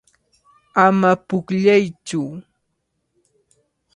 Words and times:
Ama 0.85 1.11
pukllaytsu. 1.27 2.21